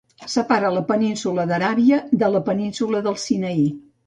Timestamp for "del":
3.11-3.21